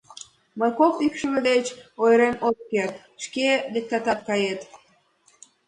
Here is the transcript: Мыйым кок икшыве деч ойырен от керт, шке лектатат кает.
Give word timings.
Мыйым 0.57 0.73
кок 0.79 0.95
икшыве 1.05 1.39
деч 1.49 1.65
ойырен 2.01 2.35
от 2.47 2.57
керт, 2.71 2.95
шке 3.23 3.47
лектатат 3.73 4.19
кает. 4.27 4.59